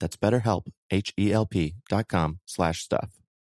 [0.00, 3.10] That's BetterHelp, H-E-L-P dot com slash stuff.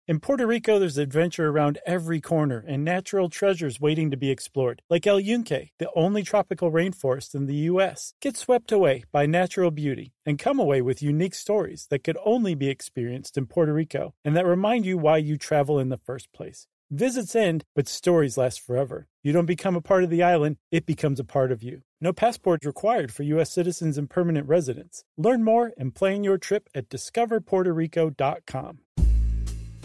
[0.09, 4.83] In Puerto Rico, there's adventure around every corner and natural treasures waiting to be explored,
[4.91, 8.13] like El Yunque, the only tropical rainforest in the U.S.
[8.21, 12.57] Get swept away by natural beauty and come away with unique stories that could only
[12.57, 16.33] be experienced in Puerto Rico and that remind you why you travel in the first
[16.33, 16.67] place.
[16.93, 19.07] Visits end, but stories last forever.
[19.23, 21.81] You don't become a part of the island, it becomes a part of you.
[22.03, 23.51] No passports required for U.S.
[23.51, 25.03] citizens and permanent residents.
[25.17, 28.79] Learn more and plan your trip at discoverpuertorico.com.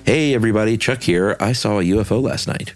[0.03, 1.37] Hey, everybody, Chuck here.
[1.39, 2.73] I saw a UFO last night.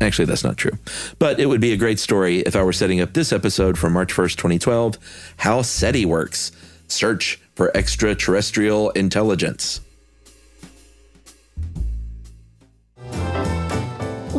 [0.00, 0.76] Actually, that's not true.
[1.20, 3.88] But it would be a great story if I were setting up this episode for
[3.88, 4.98] March 1st, 2012
[5.36, 6.50] How SETI Works
[6.88, 9.80] Search for Extraterrestrial Intelligence.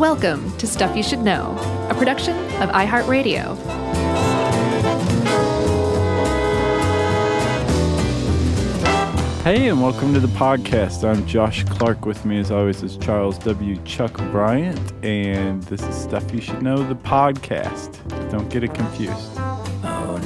[0.02, 1.56] Welcome to Stuff You Should Know,
[1.92, 3.56] a production of iHeartRadio.
[9.44, 11.08] Hey, and welcome to the podcast.
[11.08, 12.08] I'm Josh Clark.
[12.08, 13.78] With me, as always, is Charles W.
[13.84, 18.00] Chuck Bryant, and this is Stuff You Should Know, the podcast.
[18.32, 19.14] Don't get it confused.
[19.84, 20.20] Oh,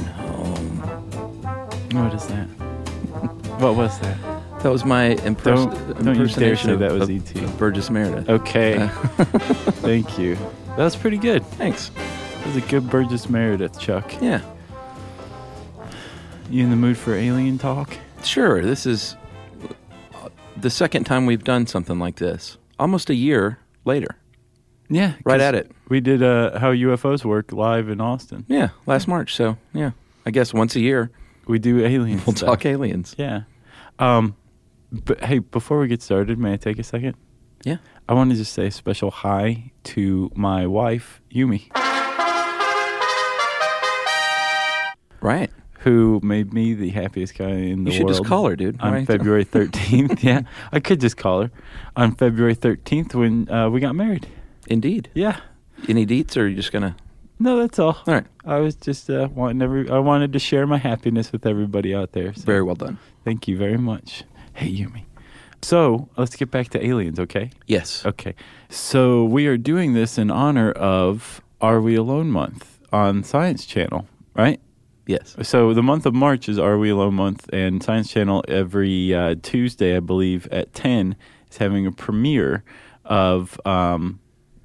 [1.92, 2.00] no.
[2.00, 2.46] What is that?
[3.60, 4.35] what was that?
[4.66, 7.38] That was my impers- Don't- don't dare say that was of, E.T..
[7.44, 8.28] of Burgess Meredith.
[8.28, 8.88] Okay.
[9.80, 10.36] Thank you.
[10.76, 11.46] That was pretty good.
[11.52, 11.90] Thanks.
[11.90, 14.20] That was a good Burgess Meredith, Chuck.
[14.20, 14.40] Yeah,
[16.50, 17.96] You in the mood for alien talk?
[18.24, 18.60] sure.
[18.62, 19.16] This is
[20.56, 22.58] the second time we've done something like this.
[22.78, 24.16] Almost a year later.
[24.90, 25.12] Yeah.
[25.24, 25.70] Right at it.
[25.88, 28.44] We did uh, How UFOs Work live in Austin.
[28.48, 29.34] Yeah, last March.
[29.36, 29.92] So, yeah,
[30.26, 31.12] I guess once a year
[31.46, 32.48] We do alien we'll stuff.
[32.48, 33.14] talk aliens.
[33.16, 33.42] Yeah.
[34.00, 34.34] Um,
[34.92, 37.16] but hey, before we get started, may I take a second?
[37.64, 37.78] Yeah.
[38.08, 41.70] I want to just say a special hi to my wife, Yumi,
[45.20, 45.50] Right.
[45.80, 47.86] who made me the happiest guy in the world?
[47.86, 48.16] You should world.
[48.18, 48.80] just call her, dude.
[48.80, 49.06] On Right?
[49.06, 50.22] February 13th.
[50.22, 50.42] yeah,
[50.72, 51.50] I could just call her.
[51.96, 54.28] On February 13th when uh, we got married.
[54.68, 55.08] Indeed.
[55.14, 55.40] Yeah.
[55.88, 56.96] Any deets, or are you just gonna?
[57.38, 57.98] No, that's all.
[58.06, 58.26] All right.
[58.44, 59.90] I was just uh, wanting every.
[59.90, 62.32] I wanted to share my happiness with everybody out there.
[62.34, 62.98] So Very well done.
[63.24, 64.24] Thank you very much.
[64.56, 65.02] Hey, Yumi.
[65.60, 67.50] So let's get back to aliens, okay?
[67.66, 68.06] Yes.
[68.06, 68.34] Okay.
[68.70, 74.06] So we are doing this in honor of Are We Alone Month on Science Channel,
[74.34, 74.58] right?
[75.06, 75.36] Yes.
[75.42, 79.34] So the month of March is Are We Alone Month, and Science Channel every uh,
[79.42, 81.16] Tuesday, I believe, at 10
[81.50, 82.64] is having a premiere
[83.04, 84.20] of um,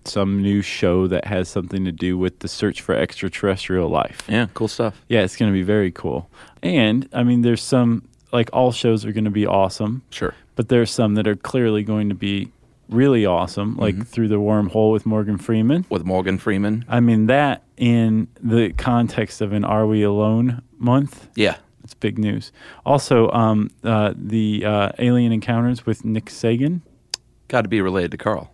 [0.05, 4.21] some new show that has something to do with the search for extraterrestrial life.
[4.29, 4.47] Yeah.
[4.53, 5.03] Cool stuff.
[5.09, 6.29] Yeah, it's going to be very cool.
[6.63, 10.33] And I mean, there's some, like, all shows are going to be awesome Sure.
[10.55, 12.51] but there's some that are clearly going to be
[12.89, 14.03] really awesome, like Mm-hmm.
[14.03, 15.85] through the wormhole with Morgan Freeman.
[15.89, 16.83] With Morgan Freeman.
[16.89, 21.55] I mean, that in the context of an Are We Alone month, Yeah.
[21.83, 22.51] it's big news.
[22.85, 26.81] Also, um, uh, the uh, Alien Encounters with Nick Sagan.
[27.47, 28.51] Got to be related to Carl.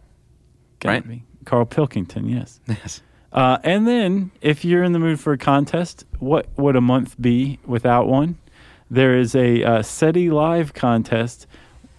[0.80, 1.08] Gotta Right.
[1.08, 1.24] be.
[1.46, 2.60] Karl Pilkington, yes.
[2.68, 3.02] Yes.
[3.34, 7.16] Uh, and then, if you're in the mood for a contest, what would a month
[7.20, 8.38] be without one?
[8.90, 11.48] There is a uh, SETI Live contest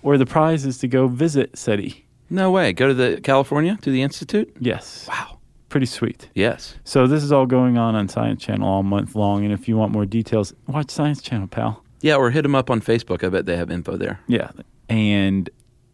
[0.00, 2.06] where the prize is to go visit SETI.
[2.30, 2.72] No way.
[2.72, 4.54] Go to the California to the institute.
[4.60, 5.06] Yes.
[5.08, 5.38] Wow.
[5.68, 6.30] Pretty sweet.
[6.34, 6.76] Yes.
[6.84, 9.76] So this is all going on on Science Channel all month long, and if you
[9.76, 11.84] want more details, watch Science Channel, pal.
[12.00, 13.22] Yeah, or hit them up on Facebook.
[13.24, 14.20] I bet they have info there.
[14.26, 14.50] Yeah.
[14.88, 15.50] And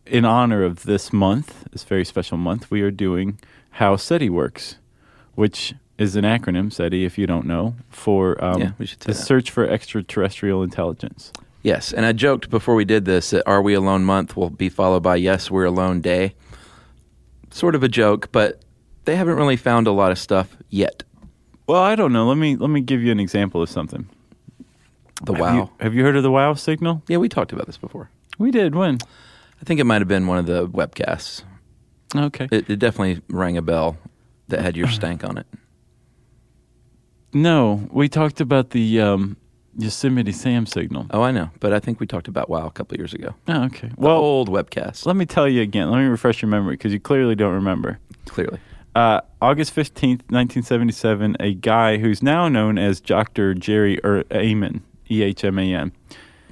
[0.06, 3.41] in honor of this month, this very special month, we are doing
[3.71, 4.76] How SETI Works,
[5.34, 9.09] which is an acronym, SETI, if you don't know, for um, Yeah, we should the
[9.09, 9.15] that.
[9.15, 11.32] search for extraterrestrial intelligence.
[11.62, 14.69] Yes, and I joked before we did this that Are We Alone month will be
[14.69, 16.35] followed by Yes, We're Alone Day.
[17.50, 18.61] Sort of a joke, but
[19.05, 21.05] they haven't really found a lot of stuff yet.
[21.67, 22.26] Well, I don't know.
[22.26, 24.06] Let me let me give you an example of something.
[25.23, 25.55] The Have wow.
[25.56, 27.02] you, have you heard of the wow signal?
[27.08, 28.11] yeah, we talked about this before.
[28.38, 28.75] We did.
[28.75, 28.99] When?
[29.61, 31.44] I think it might have been one of the webcasts.
[32.14, 32.49] Okay.
[32.50, 33.97] It, it definitely rang a bell
[34.49, 35.47] that had your stank on it.
[37.35, 39.37] No, we talked about the um,
[39.77, 41.07] Yosemite Sam signal.
[41.11, 43.35] Oh, I know, but I think we talked about WoW a couple years ago.
[43.49, 43.89] Oh, okay.
[43.89, 45.91] The Well, old webcast, let me tell you again.
[45.91, 47.99] Let me refresh your memory because you clearly don't remember.
[48.27, 48.59] clearly.
[48.95, 53.53] Uh, August 15th, 1977, a guy who's now known as Dr.
[53.53, 55.93] Jerry er- Ehman, E H M A N,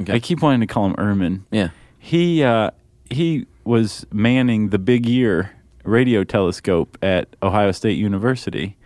[0.09, 1.43] I keep wanting to call him Ehrman.
[1.53, 1.69] Yeah.
[2.01, 2.73] He uh,
[3.09, 5.53] he was manning the Big Ear
[5.85, 8.77] radio telescope at Ohio State University,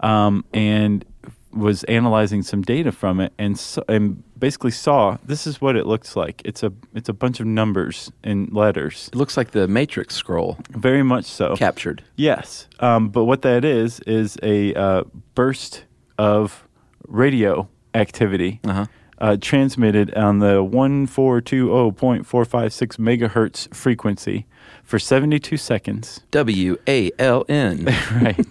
[0.00, 1.04] um, and
[1.52, 5.86] was analyzing some data from it, and so, and basically saw this is what it
[5.86, 6.42] looks like.
[6.44, 10.58] It's a it's a bunch of numbers and letters, It looks like the Matrix scroll
[10.70, 11.54] very much so.
[11.56, 12.02] captured.
[12.16, 15.04] Yes, um, but what that is is a uh,
[15.34, 15.84] burst
[16.18, 16.66] of
[17.06, 18.86] radio activity Uh-huh.
[19.18, 24.46] uh, transmitted on the 1420.456 megahertz frequency
[24.82, 26.20] for 72 seconds.
[26.30, 27.84] W A L N.
[28.20, 28.46] right,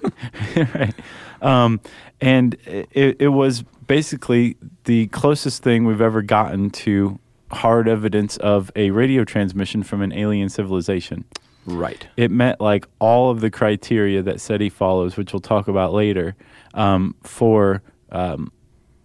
[0.76, 0.94] right.
[1.42, 1.80] Um,
[2.22, 7.20] and it, it was basically the closest thing we've ever gotten to
[7.52, 11.26] hard evidence of a radio transmission from an alien civilization
[11.66, 12.08] Right.
[12.18, 16.36] it met like all of the criteria that SETI follows, which we'll talk about later,
[16.74, 18.52] um, for um,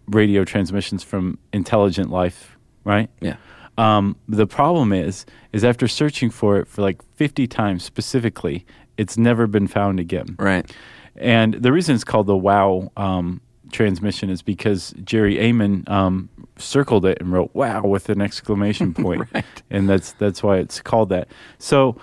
[0.09, 3.11] radio transmissions from intelligent life, right?
[3.21, 3.37] Yeah.
[3.77, 8.65] Um, the problem is, is after searching for it for like 50 times specifically,
[8.97, 10.37] it's never been found again.
[10.39, 10.71] Right.
[11.19, 13.41] And the reason it's called the WOW um,
[13.73, 16.29] transmission is because Jerry Ehman um,
[16.59, 19.29] circled it and wrote "Wow" with an exclamation point,
[19.71, 21.29] and that's that's why it's called that.
[21.59, 21.97] So,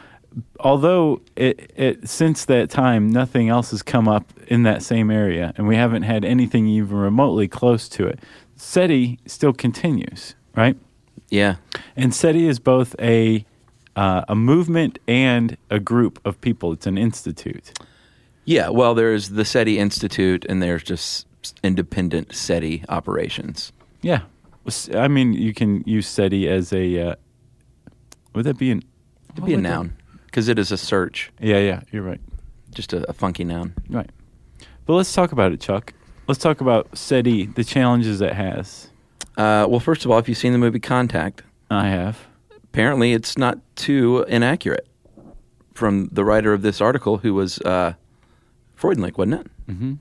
[0.59, 5.53] although it, it since that time nothing else has come up in that same area,
[5.57, 8.19] and we haven't had anything even remotely close to it,
[8.55, 10.77] SETI still continues, right?
[11.29, 11.55] Yeah.
[11.95, 13.45] And SETI is both a
[13.95, 16.71] uh, a movement and a group of people.
[16.73, 17.71] It's an institute.
[18.45, 18.69] Yeah.
[18.69, 21.27] Well, there's the SETI Institute, and there's just
[21.63, 23.71] independent SETI operations.
[24.01, 24.21] Yeah,
[24.93, 26.99] I mean you can use SETI as a.
[27.11, 27.15] Uh,
[28.33, 28.81] would that be an?
[29.33, 29.93] It'd be a what would that- noun
[30.25, 32.19] because it is a search, Yeah, yeah, you're right.
[32.73, 33.73] just a, a funky noun.
[33.87, 34.09] Right.
[34.87, 35.93] But let's talk about it, Chuck.
[36.27, 38.89] Let's talk about SETI, the challenges it has.
[39.37, 42.17] Uh, well, first of all, if you've seen the movie Contact, I have.
[42.63, 44.87] apparently it's not too inaccurate
[45.75, 47.93] from the writer of this article, who was uh,
[48.83, 49.47] Freudlich, wasn't it?
[49.71, 49.93] Mm-hmm.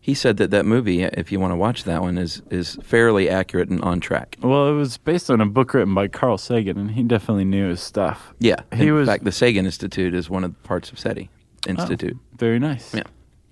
[0.00, 3.28] He said that that movie, if you want to watch that one, is is fairly
[3.28, 4.36] accurate and on track.
[4.42, 7.68] Well, it was based on a book written by Carl Sagan, and he definitely knew
[7.68, 8.32] his stuff.
[8.40, 11.28] Yeah, He in was- fact, the Sagan Institute is one of the parts of SETI
[11.68, 12.92] Institute, Very nice.
[12.94, 13.04] Yeah.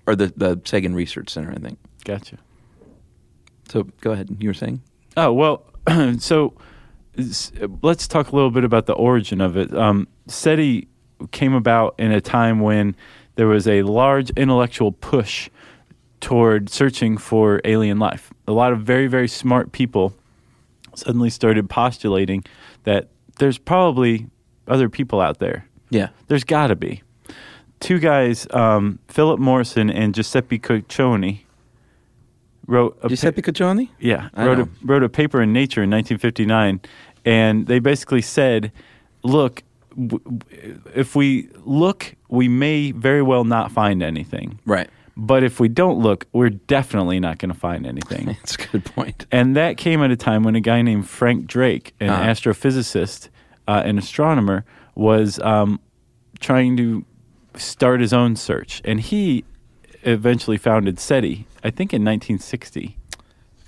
[0.07, 1.77] or the the Sagan Research Center, I think.
[2.03, 2.37] Gotcha.
[3.69, 4.35] So go ahead.
[4.39, 4.81] You were saying?
[5.15, 5.63] Oh well,
[6.17, 6.53] so
[7.81, 9.73] let's talk a little bit about the origin of it.
[9.73, 10.87] Um, SETI
[11.31, 12.95] came about in a time when
[13.35, 15.49] there was a large intellectual push
[16.19, 18.31] toward searching for alien life.
[18.47, 20.13] A lot of very very smart people
[20.95, 22.43] suddenly started postulating
[22.83, 23.07] that
[23.39, 24.27] there's probably
[24.67, 25.65] other people out there.
[25.89, 26.09] Yeah.
[26.27, 27.01] There's got to be.
[27.79, 31.39] Two guys, um, Philip Morrison and Giuseppe Cocconi,
[32.67, 33.89] wrote a pa- Giuseppe Cocconi?
[33.99, 34.63] yeah, I wrote know.
[34.65, 36.81] a wrote a paper in Nature in 1959,
[37.25, 38.71] and they basically said,
[39.23, 39.63] "Look,
[40.93, 44.89] if we look, we may very well not find anything, Right.
[45.17, 48.85] but if we don't look, we're definitely not going to find anything." That's a good
[48.85, 49.25] point.
[49.31, 52.23] and that came at a time when a guy named Frank Drake, an Uh-huh.
[52.29, 53.29] astrophysicist,
[53.67, 54.65] uh, an astronomer,
[54.95, 55.79] was um,
[56.39, 57.05] trying to
[57.55, 59.43] start his own search, and he
[60.03, 62.97] eventually founded SETI, I think in 1960.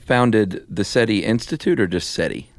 [0.06, 2.50] Founded the SETI Institute or just SETI?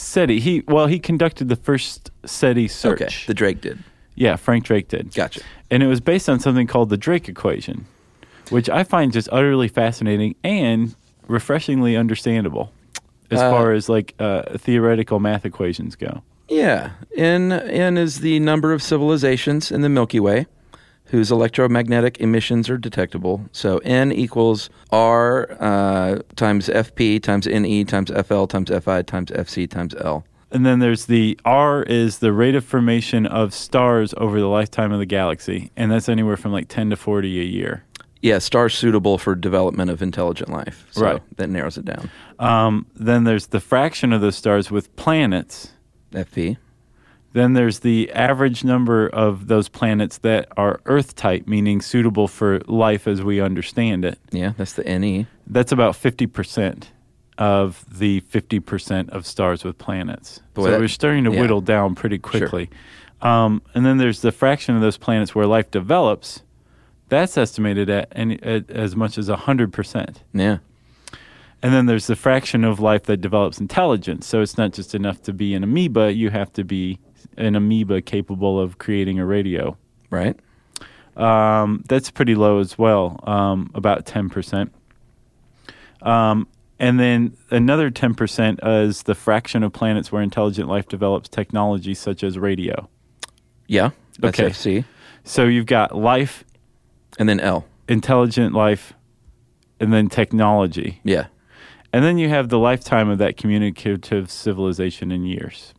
[0.00, 0.40] SETI.
[0.40, 3.02] He well, he conducted the first SETI search.
[3.02, 3.14] Okay.
[3.26, 3.78] The Drake did.
[4.14, 5.14] yeah, Frank Drake did.
[5.14, 5.40] Gotcha.
[5.70, 7.86] And it was based on something called the Drake equation,
[8.50, 10.94] which I find just utterly fascinating and
[11.28, 12.72] refreshingly understandable
[13.30, 16.22] as Uh, far as like uh, theoretical math equations go.
[16.48, 16.90] Yeah.
[17.16, 20.46] N N is the number of civilizations in the Milky Way
[21.10, 23.44] whose electromagnetic emissions are detectable.
[23.52, 29.68] So N equals R uh, times FP times NE times FL times FI times FC
[29.68, 30.24] times L.
[30.52, 34.92] And then there's the R is the rate of formation of stars over the lifetime
[34.92, 37.84] of the galaxy, and that's anywhere from like 10 to 40 a year.
[38.22, 40.86] Yeah, stars suitable for development of intelligent life.
[40.90, 41.22] So Right.
[41.36, 42.10] That narrows it down.
[42.38, 45.72] Um, then there's the fraction of those stars with planets.
[46.12, 46.56] FP.
[47.32, 52.60] Then there's the average number of those planets that are Earth type, meaning suitable for
[52.66, 54.18] life as we understand it.
[54.32, 54.98] Yeah, that's the E.
[54.98, 55.26] NE.
[55.46, 56.86] That's about 50%
[57.38, 60.40] of the 50% of stars with planets.
[60.54, 61.40] Boy, so that- we're starting to yeah.
[61.40, 62.68] whittle down pretty quickly.
[63.22, 66.42] Um, and then there's the fraction of those planets where life develops.
[67.08, 70.16] That's estimated at, any, at as much as 100%.
[70.32, 70.58] Yeah.
[71.62, 74.26] And then there's the fraction of life that develops intelligence.
[74.26, 76.98] So it's not just enough to be an amoeba, you have to be
[77.36, 79.76] an amoeba capable of creating a radio.
[80.10, 80.36] Right.
[81.16, 84.70] Um, that's pretty low as well, um, about 10%.
[86.02, 86.46] Um,
[86.78, 92.24] and then another 10% is the fraction of planets where intelligent life develops technology such
[92.24, 92.88] as radio.
[93.66, 93.90] Yeah.
[94.18, 94.50] That's Okay.
[94.50, 94.84] FC.
[95.24, 96.44] So you've got life,
[97.18, 97.66] And then L.
[97.88, 98.94] intelligent life,
[99.78, 101.00] and then technology.
[101.04, 101.26] Yeah.
[101.92, 105.74] And then you have the lifetime of that communicative civilization in years.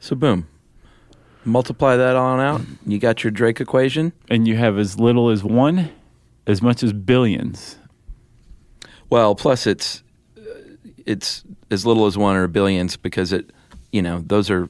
[0.00, 0.48] So boom.
[1.44, 2.60] Multiply that on out.
[2.86, 4.12] You got your Drake equation.
[4.30, 5.90] And you have as little as one,
[6.46, 7.78] as much as billions.
[9.10, 10.02] Well, plus it's
[11.04, 13.50] it's as little as one or billions because it,
[13.90, 14.68] you know, those are.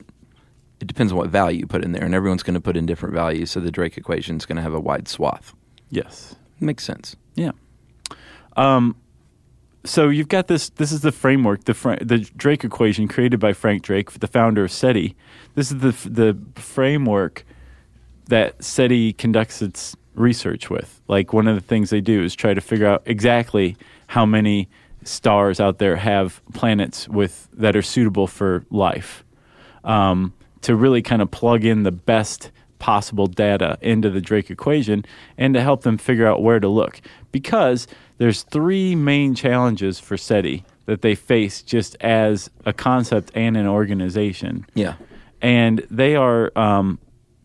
[0.80, 2.86] It depends on what value you put in there, and everyone's going to put in
[2.86, 3.52] different values.
[3.52, 5.54] So the Drake equation is going to have a wide swath.
[5.90, 6.34] Yes.
[6.58, 7.14] Makes sense.
[7.36, 7.52] Yeah.
[8.56, 8.96] Um,
[9.84, 10.70] so you've got this.
[10.70, 14.70] This is the framework, the the Drake equation created by Frank Drake, the founder of
[14.70, 15.14] SETI.
[15.54, 17.44] This is the the framework
[18.26, 21.00] that SETI conducts its research with.
[21.08, 23.76] Like one of the things they do is try to figure out exactly
[24.08, 24.68] how many
[25.04, 29.24] stars out there have planets with that are suitable for life.
[29.84, 35.04] Um, to really kind of plug in the best possible data into the Drake equation
[35.38, 37.00] and to help them figure out where to look.
[37.32, 37.86] Because
[38.22, 43.66] there's three main challenges for SETI that they face just as a concept and an
[43.66, 44.64] organization.
[44.74, 44.94] Yeah.
[45.40, 47.00] And they are, um,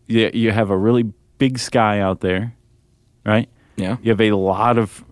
[0.06, 2.54] you, you have a really big sky out there,
[3.26, 3.48] right?
[3.74, 3.96] Yeah.
[4.02, 5.02] You have a lot of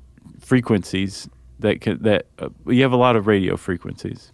[0.40, 4.30] frequencies that could, that uh, you have a lot of radio frequencies,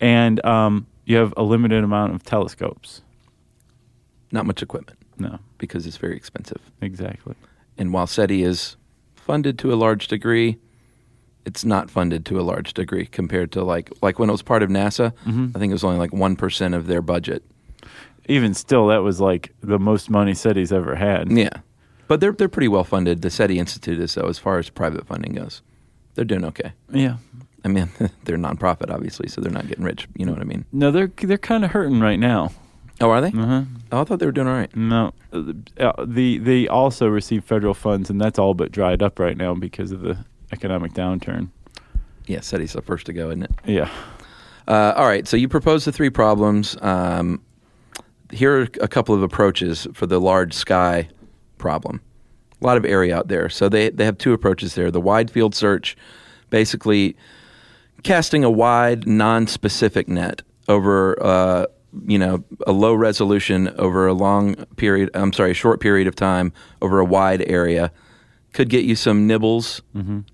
[0.00, 3.02] and um, you have a limited amount of telescopes.
[4.30, 6.60] Not much equipment No, because it's very expensive.
[6.80, 7.34] exactly.
[7.76, 8.76] And while SETI is
[9.30, 10.58] funded to a large degree,
[11.46, 14.60] it's not funded to a large degree compared to like like when it was part
[14.60, 15.12] of NASA.
[15.24, 15.52] Mm-hmm.
[15.54, 17.44] I think it was only like one percent of their budget.
[18.26, 21.30] Even still, that was like the most money SETI's ever had.
[21.30, 21.60] Yeah,
[22.08, 23.22] but they're they're pretty well funded.
[23.22, 25.62] The SETI Institute is so as far as private funding goes,
[26.16, 26.72] they're doing okay.
[26.90, 27.18] Yeah.
[27.64, 27.88] I mean,
[28.24, 30.08] they're nonprofit, obviously, so they're not getting rich.
[30.16, 30.64] You know what I mean?
[30.72, 32.50] No, they're they're kind of hurting right now.
[33.00, 33.28] Oh, are they?
[33.28, 33.62] Uh-huh.
[33.92, 34.74] Oh, I thought they were doing all right.
[34.76, 39.36] No, uh, the they also receive federal funds, and that's all but dried up right
[39.36, 40.18] now because of the
[40.52, 41.48] economic downturn.
[42.26, 43.50] Yeah, SETI's the first to go, isn't it?
[43.64, 43.90] Yeah.
[44.68, 46.76] Uh, all right, so you proposed the three problems.
[46.80, 47.42] Um,
[48.30, 51.08] here are a couple of approaches for the large sky
[51.58, 52.00] problem.
[52.62, 53.48] A lot of area out there.
[53.48, 54.90] So they, they have two approaches there.
[54.90, 55.96] The wide field search,
[56.50, 57.16] basically
[58.02, 61.66] casting a wide, non-specific net over, uh,
[62.06, 65.10] you know, a low resolution over a long period.
[65.14, 67.90] I'm sorry, a short period of time over a wide area,
[68.52, 69.80] could get you some nibbles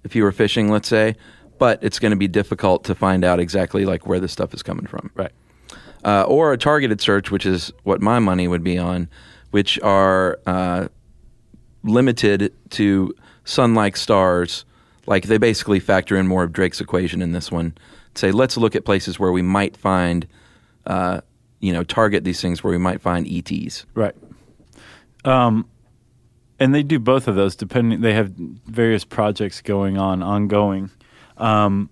[0.04, 1.14] if you were fishing, let's say.
[1.58, 4.62] But it's going to be difficult to find out exactly like where the stuff is
[4.62, 5.32] coming from Right.
[6.04, 9.08] uh, or a targeted search, which is what my money would be on,
[9.52, 10.88] which are uh,
[11.82, 14.64] limited to sun-like stars.
[15.06, 17.74] Like they basically factor in more of Drake's equation in this one.
[18.14, 20.26] Say, let's look at places where we might find,
[20.86, 21.20] uh,
[21.66, 23.86] you know, target these things where we might find ETs.
[23.92, 24.14] Right.
[25.24, 25.68] Um,
[26.60, 28.02] and they do both of those depending.
[28.02, 30.90] They have various projects going on, ongoing,
[31.38, 31.90] um,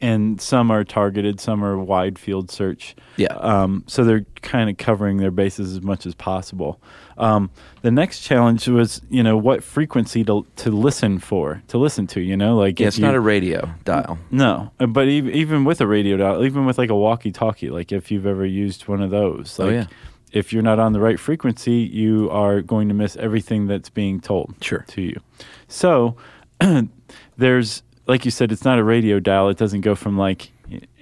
[0.00, 2.94] and some are targeted, some are wide field search.
[3.16, 3.34] Yeah.
[3.34, 6.80] Um, so they're kind of covering their bases as much as possible.
[7.18, 7.50] Um,
[7.82, 12.20] the next challenge was, you know, what frequency to to listen for, to listen to.
[12.20, 14.18] You know, like Yeah, it's you- not a radio dial.
[14.30, 18.10] no, but even, even with a radio dial, even with like a walkie-talkie, like if
[18.10, 19.84] you've ever used one of those, Oh, like yeah.
[20.32, 24.20] if you're not on the right frequency, you are going to miss everything that's being
[24.20, 24.84] told Sure.
[24.88, 25.20] to you.
[25.68, 26.16] So
[27.36, 29.48] there's, like you said, it's not a radio dial.
[29.48, 30.50] It doesn't go from like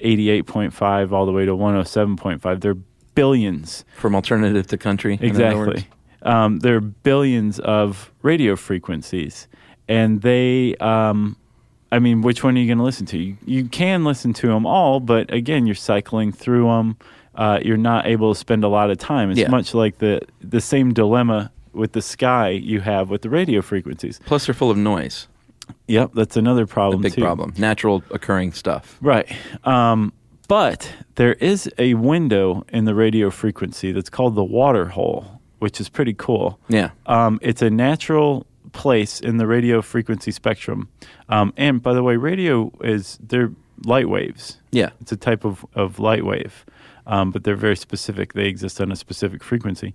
[0.02, 2.60] 88.5 all the way to 107.5.
[2.60, 2.78] There are
[3.14, 5.18] billions From alternative to country.
[5.20, 5.70] in other words.
[5.72, 5.94] Exactly.
[6.22, 9.46] Um, there are billions of radio frequencies,
[9.88, 11.36] and they, um,
[11.92, 13.18] I mean, which one are you going to listen to?
[13.18, 16.96] You, you can listen to them all, but again, you're cycling through them.
[17.36, 19.30] Uh, you're not able to spend a lot of time.
[19.30, 19.48] It's Yeah.
[19.48, 24.20] much like the the same dilemma with the sky you have with the radio frequencies.
[24.26, 25.28] Plus, they're full of noise.
[25.86, 27.02] Yep, that's another A problem.
[27.02, 27.22] big too.
[27.22, 27.54] problem.
[27.56, 28.98] Natural occurring stuff.
[29.00, 29.30] Right.
[29.64, 30.12] Um,
[30.48, 35.80] but there is a window in the radio frequency that's called the water hole, which
[35.80, 36.58] is pretty cool.
[36.68, 36.90] Yeah.
[37.06, 40.88] Um, it's a natural place in the radio frequency spectrum.
[41.28, 43.50] Um, and by the way, radio is they're
[43.84, 44.58] light waves.
[44.72, 44.90] Yeah.
[45.00, 46.64] It's a type of, of light wave,
[47.06, 48.32] um, but they're very specific.
[48.34, 49.94] They exist on a specific frequency.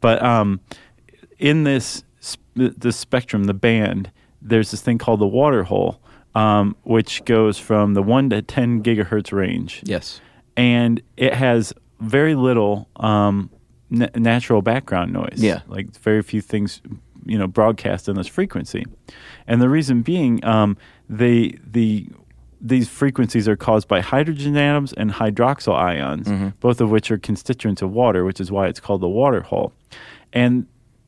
[0.00, 0.60] But um,
[1.38, 4.10] in this sp- the spectrum, the band,
[4.42, 6.00] there's this thing called the water hole,
[6.34, 10.20] um, which goes from the one to ten gigahertz range Yes.
[10.56, 13.50] and it has very little um,
[13.90, 15.36] na- natural background noise.
[15.36, 15.60] Yeah.
[15.68, 16.80] like very few things,
[17.26, 18.84] you know, broadcast in this frequency.
[19.46, 20.76] And the reason being, um,
[21.08, 22.06] the the
[22.62, 26.28] these frequencies are caused by hydrogen atoms and hydroxyl ions,
[26.60, 29.72] both of which are constituents of water, which is why it's called the water hole.
[30.32, 30.66] And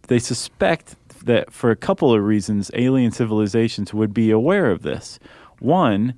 [0.08, 5.18] they suspect that for a couple of reasons, alien civilizations would be aware of this.
[5.58, 6.14] One,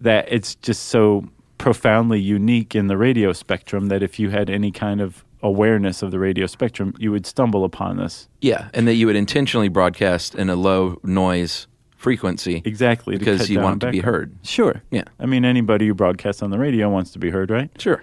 [0.00, 1.24] that it's just so
[1.58, 6.10] profoundly unique in the radio spectrum that if you had any kind of awareness of
[6.10, 8.28] the radio spectrum, you would stumble upon this.
[8.40, 11.66] Yeah, and that you would intentionally broadcast in a low noise
[11.96, 13.16] frequency Exactly.
[13.16, 14.34] because you want to be heard.
[14.42, 14.82] Sure.
[14.90, 15.04] Yeah.
[15.20, 17.70] I mean, anybody who broadcasts on the radio wants to be heard, right?
[17.80, 18.02] Sure.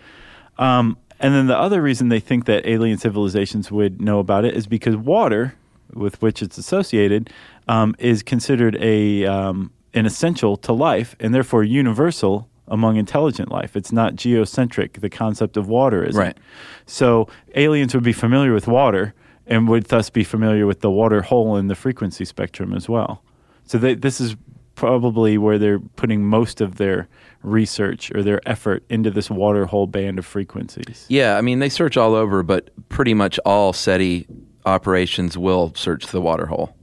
[0.58, 4.56] Um, and then the other reason they think that alien civilizations would know about it
[4.56, 5.54] is because water,
[5.94, 7.30] with which it's associated,
[7.68, 13.76] um, is considered a um, an essential to life and therefore universal among intelligent life.
[13.76, 15.02] It's not geocentric.
[15.02, 16.38] The concept of water is Right.
[16.86, 19.14] So aliens would be familiar with water
[19.48, 23.24] and would thus be familiar with the water hole in the frequency spectrum as well.
[23.66, 24.36] So they, this is
[24.76, 27.08] probably where they're putting most of their
[27.42, 31.06] research or their effort into this water hole band of frequencies.
[31.10, 34.28] Yeah, I mean they search all over, but pretty much all SETI
[34.70, 36.76] operations will search the water hole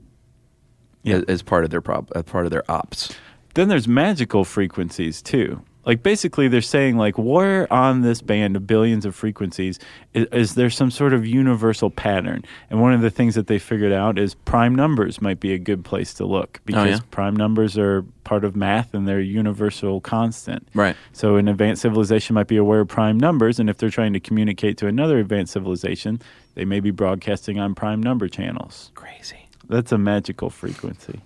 [1.03, 1.17] Yeah.
[1.17, 3.13] as, as part of their prob- as part of their ops.
[3.55, 5.61] Then there's magical frequencies too.
[5.87, 9.79] Like basically, they're saying like, where on this band of billions of frequencies
[10.13, 12.43] is, is there some sort of universal pattern?
[12.69, 15.57] And one of the things that they figured out is prime numbers might be a
[15.57, 17.05] good place to look oh, because yeah?
[17.09, 20.67] prime numbers are part of math and they're universal constant.
[20.73, 20.97] Right.
[21.13, 24.19] So an advanced civilization might be aware of prime numbers, and if they're trying to
[24.19, 26.21] communicate to another advanced civilization,
[26.55, 28.91] they may be broadcasting on prime number channels.
[28.93, 29.47] Crazy.
[29.69, 31.21] That's a magical frequency.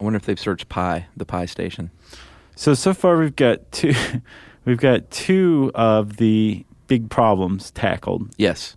[0.00, 1.90] I wonder if they've searched Pi, the Pi station.
[2.58, 3.94] So so far we've got two
[4.64, 8.76] we've got two of the big problems tackled Yes.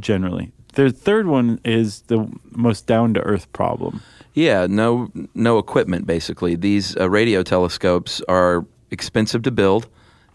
[0.00, 0.50] generally.
[0.72, 4.02] The third one is the most down to earth problem.
[4.34, 6.56] Yeah, no no equipment basically.
[6.56, 9.86] These uh, radio telescopes are expensive to build,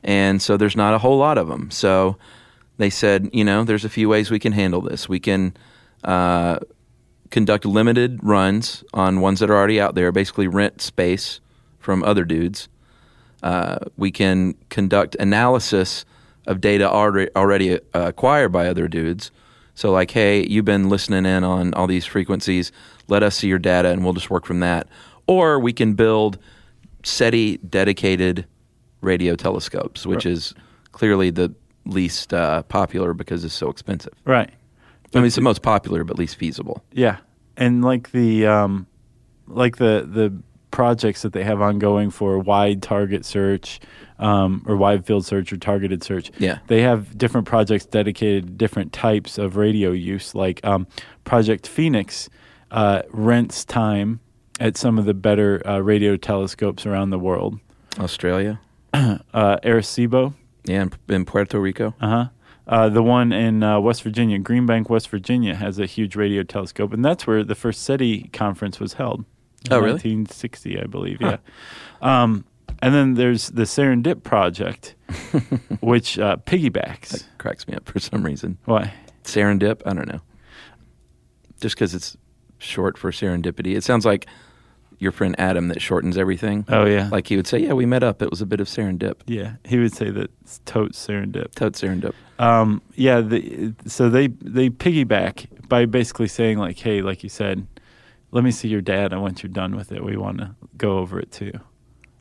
[0.05, 1.71] and so there's not a whole lot of them.
[1.71, 2.15] So
[2.77, 5.09] they said, you know, there's a few ways we can handle this.
[5.09, 5.53] We can
[6.05, 6.59] uh,
[7.29, 11.41] conduct limited runs on ones that are already out there, basically rent space
[11.77, 12.69] from other dudes.
[13.45, 16.03] Uh, we can conduct analysis
[16.47, 19.29] of data already, already uh, acquired by other dudes.
[19.75, 22.71] So, like, hey, you've been listening in on all these frequencies.
[23.07, 24.87] Let us see your data, and we'll just work from that.
[25.27, 26.39] Or we can build
[27.03, 28.47] SETI dedicated
[29.01, 30.55] radio telescopes, which is
[30.91, 31.53] clearly the
[31.85, 34.13] least uh, popular because it's so expensive.
[34.25, 34.49] Right.
[35.13, 36.83] I mean, it's the most popular, but least feasible.
[36.93, 37.17] Yeah.
[37.57, 38.87] And like the um
[39.47, 40.33] like the the
[40.75, 43.79] projects that they have ongoing for wide target search
[44.19, 46.29] um, or wide field search or targeted search.
[46.37, 46.59] Yeah.
[46.67, 50.35] They have different projects dedicated to different types of radio use.
[50.35, 50.85] Like um,
[51.23, 52.29] Project Phoenix
[52.71, 54.19] uh, rents time
[54.59, 57.57] at some of the better uh, radio telescopes around the world.
[57.97, 58.59] Australia,
[58.93, 59.19] Uh,
[59.63, 60.33] Arecibo,
[60.65, 61.95] yeah, in, in Puerto Rico.
[62.01, 62.25] uh-huh.
[62.67, 66.43] Uh, the one in uh, West Virginia, Green Bank, West Virginia, has a huge radio
[66.43, 69.23] telescope, and that's where the first SETI conference was held.
[69.71, 69.93] Oh, really?
[69.93, 71.21] 1960, I believe.
[71.21, 71.37] Yeah.
[72.01, 72.45] Um,
[72.81, 74.95] and then there's the Serendip project,
[75.81, 77.23] which uh, piggybacks.
[77.37, 78.57] Cracks me up for some reason.
[78.65, 78.93] Why?
[79.23, 79.81] Serendip?
[79.85, 80.21] I don't know.
[81.61, 82.17] Just because it's
[82.57, 83.75] short for serendipity.
[83.75, 84.27] It sounds like
[84.97, 86.65] your friend Adam that shortens everything.
[86.69, 88.21] Oh yeah, Like he would say, "Yeah, we met up.
[88.21, 89.55] It was a bit of serendip, yeah.
[89.65, 91.53] He would say that it's totes Serendip.
[91.55, 93.21] tote serendip." Um, yeah.
[93.21, 97.67] The, so they they piggyback by basically saying like, hey, like you said,
[98.35, 100.03] let me see your data once you're done with it.
[100.03, 101.53] We want to go over it too.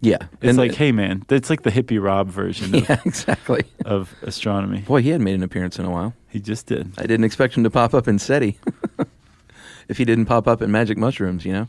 [0.00, 3.64] Yeah, It's And- like, hey man, it's like the hippie Rob version of, yeah, exactly.
[3.85, 4.81] of astronomy.
[4.83, 6.14] Boy, he hadn't made an appearance in a while.
[6.29, 6.92] He just did.
[6.98, 8.59] I didn't expect him to pop up in SETI.
[9.88, 11.68] if he didn't pop up in Magic Mushrooms, you know.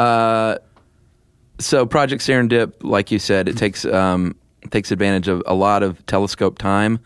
[0.00, 0.58] Uh,
[1.58, 4.34] so Project Serendip, like you said, it takes um,
[4.70, 6.98] takes advantage of a lot of telescope time,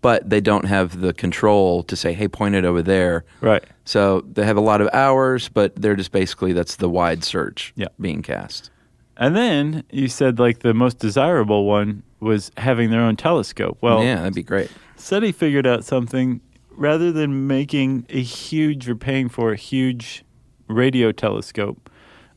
[0.00, 3.62] but they don't have the control to say, "Hey, point it over there." Right.
[3.84, 7.72] So they have a lot of hours, but they're just basically that's the wide search
[7.76, 7.88] Yeah.
[8.00, 8.70] being cast.
[9.16, 13.76] And then you said like the most desirable one was having their own telescope.
[13.82, 14.70] Well, yeah, that'd be great.
[14.96, 20.24] SETI figured out something rather than making a huge or paying for a huge
[20.68, 21.89] radio telescope.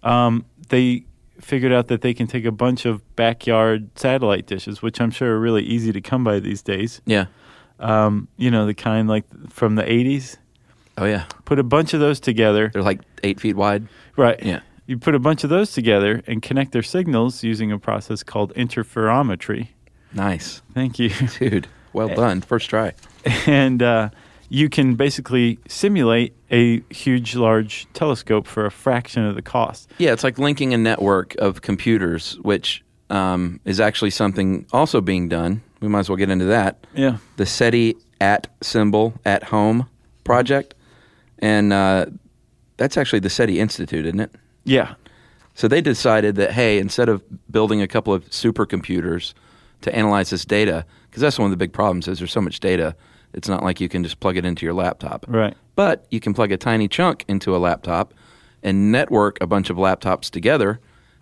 [0.04, 1.06] Um, they
[1.39, 5.36] figured out that they can take a bunch of backyard satellite dishes, which I'm sure
[5.36, 7.02] are really easy to come by these days.
[7.06, 7.26] Yeah.
[7.80, 10.38] Um, you know, the kind like from the 80s.
[10.98, 11.26] Oh yeah.
[11.46, 12.70] Put a bunch of those together.
[12.72, 13.88] They're like eight feet wide.
[14.16, 14.42] Right.
[14.44, 14.60] Yeah.
[14.86, 18.54] You put a bunch of those together and connect their signals using a process called
[18.54, 19.70] interferometry.
[20.13, 20.62] Nice.
[20.74, 21.10] Thank you.
[21.39, 22.42] Dude, well done.
[22.42, 22.94] First try.
[23.48, 24.10] and uh,
[24.50, 29.89] you can basically simulate a huge, large telescope for a fraction of the cost.
[29.98, 35.28] Yeah, it's like linking a network of computers, which um, is actually something also being
[35.28, 35.63] done.
[35.82, 36.86] We might as well get into that.
[36.94, 37.18] Yeah.
[37.38, 39.89] The SETI at symbol at home
[40.24, 40.76] project.
[41.39, 42.06] And uh,
[42.78, 44.32] that's actually the SETI Institute, isn't it?
[44.63, 44.94] Yeah.
[45.56, 49.34] So they decided that, hey, instead of building a couple of supercomputers
[49.82, 52.60] to analyze this data, because that's one of the big problems is there's so much
[52.60, 52.96] data
[53.34, 55.26] It's not like you can just plug it into your laptop.
[55.28, 55.56] Right.
[55.76, 58.13] But you can plug a tiny chunk into a laptop
[58.62, 60.80] and network a bunch of laptops together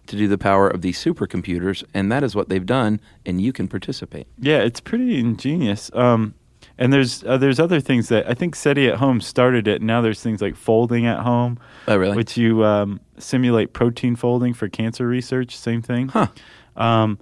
[0.07, 3.53] to do the power of these supercomputers, and that is what they've done, and you
[3.53, 4.27] can participate.
[4.39, 5.89] Yeah, it's pretty ingenious.
[5.93, 6.33] Um,
[6.77, 9.81] and there's uh, there's other things that I think SETI at home started it.
[9.81, 12.15] Now there's things like folding at home, Oh, really?
[12.15, 15.55] which you um, simulate protein folding for cancer research.
[15.55, 16.07] Same thing.
[16.09, 16.27] Huh.
[16.75, 17.19] Um,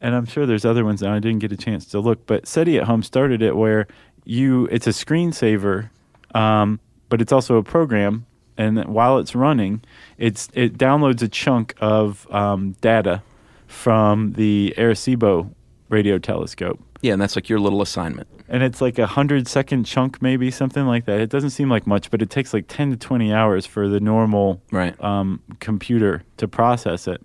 [0.00, 2.46] and I'm sure there's other ones that I didn't get a chance to look, but
[2.46, 3.86] SETI at home started it where
[4.24, 5.90] you it's a screensaver,
[6.34, 9.82] um, but it's also a program, and while it's running,
[10.18, 13.22] it's it downloads a chunk of um, data
[13.66, 15.52] from the Arecibo
[15.88, 16.80] radio telescope.
[17.02, 18.28] Yeah, and that's like your little assignment.
[18.48, 21.20] And it's like a hundred second chunk, maybe something like that.
[21.20, 24.00] It doesn't seem like much, but it takes like ten to twenty hours for the
[24.00, 24.98] normal Right.
[25.02, 27.22] um, computer to process it.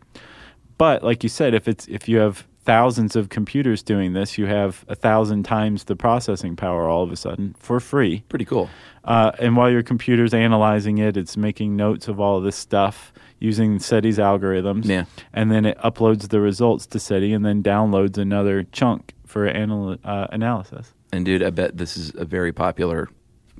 [0.77, 4.45] But like you said, if it's if you have thousands of computers doing this, you
[4.45, 8.23] have a thousand times the processing power all of a sudden for free.
[8.29, 8.69] Pretty cool.
[9.03, 13.11] Uh, and while your computer's analyzing it, it's making notes of all of this stuff
[13.39, 14.85] using SETI's algorithms.
[14.85, 15.05] Yeah.
[15.33, 19.97] And then it uploads the results to SETI and then downloads another chunk for anal-
[20.03, 20.93] uh, analysis.
[21.11, 23.09] And dude, I bet this is a very popular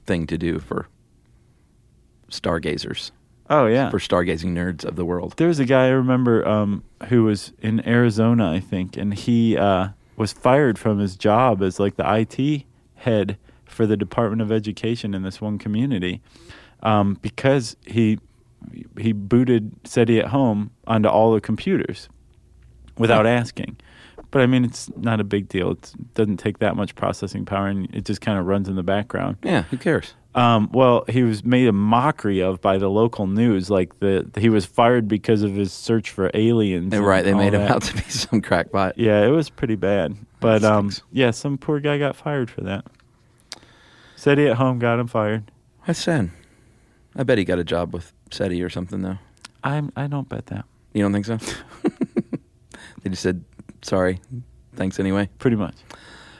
[0.06, 0.88] thing to do for
[2.30, 3.12] stargazers,
[3.50, 3.90] Oh, yeah.
[3.90, 5.34] for stargazing nerds of the world.
[5.38, 9.58] There was a guy I remember um, who was in Arizona, I think, and he
[9.58, 12.64] uh, was fired from his job as like the IT
[12.96, 16.22] head for the Department of Education in this one community
[16.84, 18.20] um, because he
[19.00, 22.10] he booted SETI at home onto all the computers
[22.98, 23.78] without asking.
[24.32, 25.72] But I mean, it's not a big deal.
[25.72, 28.76] It's, it doesn't take that much processing power, and it just kind of runs in
[28.76, 29.38] the background.
[29.44, 30.14] Yeah, who cares?
[30.36, 34.50] Um, well, he was made a mockery of by the local news, like the he
[34.50, 36.94] was fired because of his search for aliens.
[36.94, 38.98] And right, they made him out to be some crackpot.
[38.98, 40.16] Yeah, it was pretty bad.
[40.40, 42.86] But um, yeah, some poor guy got fired for that.
[44.16, 45.52] SETI at home got him fired.
[45.88, 46.30] That's sad.
[47.16, 49.18] I bet he got a job with SETI or something, though.
[49.64, 50.66] I'm I don't bet that.
[50.94, 51.38] You don't think so?
[53.02, 53.44] they just said,
[53.82, 54.20] sorry,
[54.76, 55.30] thanks anyway.
[55.40, 55.76] Pretty much.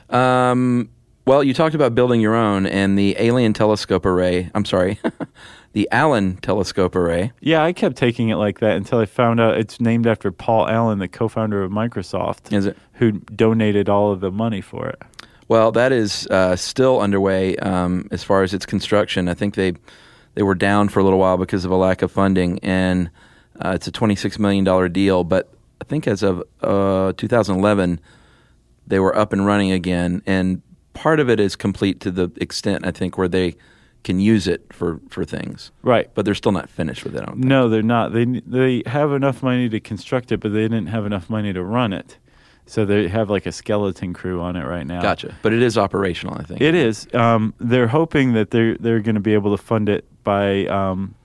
[0.10, 0.90] Um,
[1.30, 4.98] well, you talked about building your own, and the Alien Telescope Array, I'm sorry,
[5.74, 7.32] the Allen Telescope Array.
[7.40, 10.68] Yeah, I kept taking it like that until I found out it's named after Paul
[10.68, 12.76] Allen, the co-founder of Microsoft, Is it?
[12.94, 15.00] who donated all of the money for it.
[15.48, 19.30] Well, that is uh, still underway um, as far as its construction.
[19.30, 19.74] I think they
[20.34, 23.12] they were down for a little while because of a lack of funding, and
[23.64, 25.24] uh, it's a twenty six million dollar deal.
[25.24, 28.00] But I think as of uh, 2011,
[28.88, 30.64] they were up and running again, and
[31.00, 33.56] part of it is complete to the extent I think where they
[34.04, 35.72] can use it for for things.
[35.82, 36.10] Right.
[36.14, 37.22] But they're still not finished with it.
[37.22, 37.46] I don't think.
[37.46, 38.12] No, they're not.
[38.14, 41.64] They they have enough money to construct it, but they didn't have enough money to
[41.64, 42.18] run it.
[42.66, 45.02] So they have like a skeleton crew on it right now.
[45.02, 45.34] Gotcha.
[45.42, 46.36] But it is operational.
[46.38, 47.08] I think It is.
[47.14, 51.16] Um, they're hoping that they're they're going to be able to fund it by um,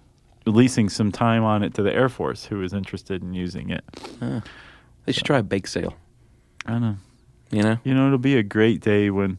[0.46, 3.84] leasing some time on it to the Air Force, who is interested in using it.
[5.04, 5.94] They should try a bake sale.
[6.64, 6.96] I know.
[7.50, 7.78] You know.
[7.84, 9.38] You know, it'll be a great day when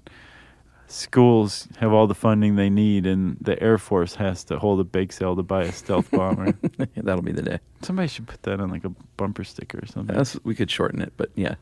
[0.96, 4.84] schools have all the funding they need, and the Air Force has to hold a
[4.84, 6.54] bake sale to buy a stealth bomber.
[6.96, 7.60] That'll be the day.
[7.82, 10.16] Somebody should put that on like a bumper sticker or something.
[10.16, 11.56] That's, we could shorten it, but yeah,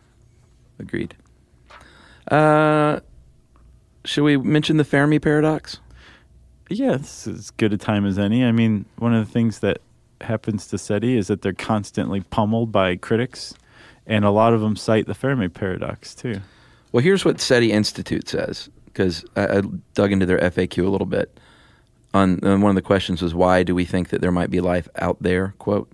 [0.80, 1.15] agreed.
[2.30, 3.00] Uh,
[4.06, 5.80] should we mention the Fermi paradox?
[6.69, 8.46] Yeah, it's as good a time as any.
[8.46, 9.80] I mean, one of the things that
[10.22, 13.54] happens to SETI is that they're constantly pummeled by critics,
[14.06, 16.41] and a lot of them cite the Fermi paradox too.
[16.91, 19.62] Well, here's what SETI Institute says, because I, I
[19.95, 21.38] dug into their FAQ a little bit.
[22.13, 24.88] On one of the questions was, "Why do we think that there might be life
[24.95, 25.91] out there?" Quote.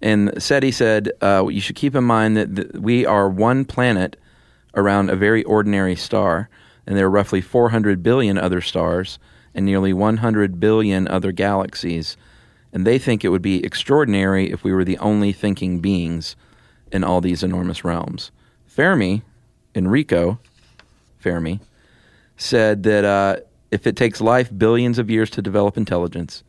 [0.00, 4.16] And SETI said, uh, "You should keep in mind that th- we are one planet
[4.74, 6.48] around a very ordinary star,
[6.86, 9.18] and there are roughly 400 billion other stars
[9.54, 12.16] and nearly 100 billion other galaxies.
[12.72, 16.36] And they think it would be extraordinary if we were the only thinking beings
[16.92, 18.30] in all these enormous realms."
[18.66, 19.22] Fermi,
[19.74, 20.38] Enrico
[21.18, 21.60] Fermi,
[22.40, 23.36] said that uh,
[23.70, 26.42] if it takes life billions of years to develop intelligence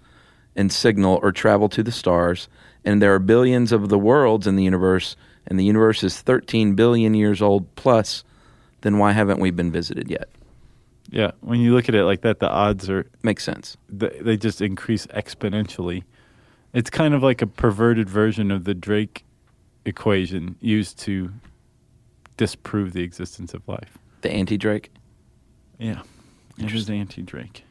[0.55, 2.47] and signal or travel to the stars,
[2.83, 5.15] and there are billions of the worlds in the universe,
[5.47, 8.23] and the universe is 13 billion years old plus,
[8.81, 10.29] then why haven't we been visited yet?
[11.09, 13.75] Yeah, when you look at it like that, the odds are Makes sense.
[13.89, 16.03] they, they just increase exponentially.
[16.73, 19.25] It's kind of like a perverted version of the Drake
[19.83, 21.31] equation used to
[22.37, 23.97] disprove the existence of life.
[24.21, 24.89] The anti Drake.
[25.81, 26.03] Yeah,
[26.59, 27.63] it is anti-Drake.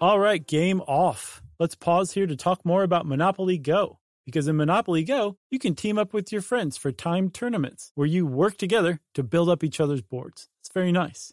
[0.00, 1.40] All right, game off.
[1.60, 4.00] Let's pause here to talk more about Monopoly Go.
[4.24, 8.08] Because in Monopoly Go, you can team up with your friends for timed tournaments where
[8.08, 10.48] you work together to build up each other's boards.
[10.60, 11.32] It's very nice.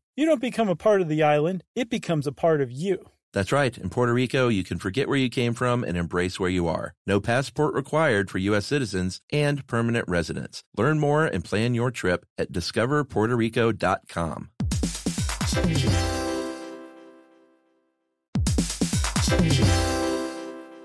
[0.21, 3.09] You don't become a part of the island, it becomes a part of you.
[3.33, 3.75] That's right.
[3.75, 6.93] In Puerto Rico, you can forget where you came from and embrace where you are.
[7.07, 8.67] No passport required for U.S.
[8.67, 10.61] citizens and permanent residents.
[10.77, 14.49] Learn more and plan your trip at discoverpuertorico.com.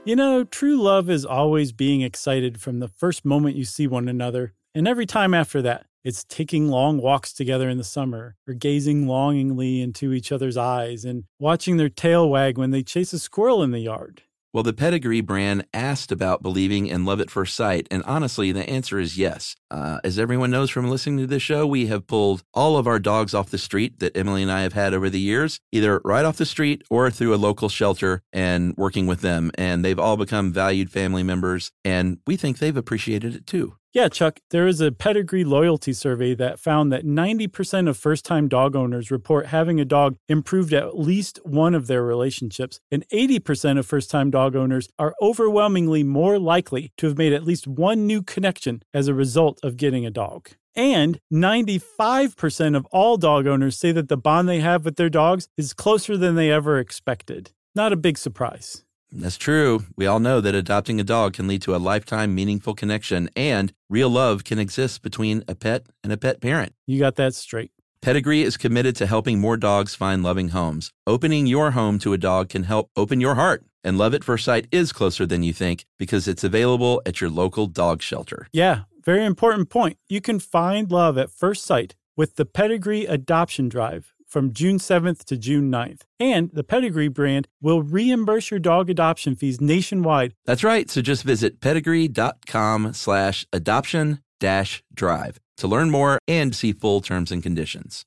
[0.06, 4.08] You know, true love is always being excited from the first moment you see one
[4.08, 5.84] another, and every time after that.
[6.06, 11.04] It's taking long walks together in the summer, or gazing longingly into each other's eyes
[11.04, 14.22] and watching their tail wag when they chase a squirrel in the yard.
[14.52, 18.70] Well, the Pedigree brand asked about believing in love at first sight, and honestly, the
[18.70, 19.56] answer is yes.
[19.68, 23.00] Uh, as everyone knows from listening to this show, we have pulled all of our
[23.00, 26.24] dogs off the street that Emily and I have had over the years, either right
[26.24, 29.50] off the street or through a local shelter and working with them.
[29.56, 33.74] And they've all become valued family members, and we think they've appreciated it too.
[33.96, 38.46] Yeah, Chuck, there is a pedigree loyalty survey that found that 90% of first time
[38.46, 43.78] dog owners report having a dog improved at least one of their relationships, and 80%
[43.78, 48.06] of first time dog owners are overwhelmingly more likely to have made at least one
[48.06, 50.50] new connection as a result of getting a dog.
[50.74, 55.48] And 95% of all dog owners say that the bond they have with their dogs
[55.56, 57.52] is closer than they ever expected.
[57.74, 58.84] Not a big surprise.
[59.18, 59.84] That's true.
[59.96, 63.72] We all know that adopting a dog can lead to a lifetime meaningful connection, and
[63.88, 66.74] real love can exist between a pet and a pet parent.
[66.86, 67.72] You got that straight.
[68.02, 70.92] Pedigree is committed to helping more dogs find loving homes.
[71.06, 73.64] Opening your home to a dog can help open your heart.
[73.82, 77.30] And Love at First Sight is closer than you think because it's available at your
[77.30, 78.48] local dog shelter.
[78.52, 79.98] Yeah, very important point.
[80.08, 85.24] You can find love at first sight with the Pedigree Adoption Drive from June 7th
[85.24, 86.02] to June 9th.
[86.18, 90.34] And the Pedigree brand will reimburse your dog adoption fees nationwide.
[90.44, 90.90] That's right.
[90.90, 97.32] So just visit pedigree.com slash adoption dash drive to learn more and see full terms
[97.32, 98.04] and conditions.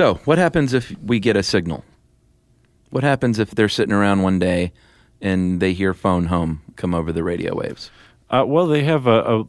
[0.00, 1.84] So, what happens if we get a signal?
[2.88, 4.72] What happens if they're sitting around one day
[5.20, 7.90] and they hear phone home come over the radio waves?
[8.30, 9.44] Uh, well, they have a, a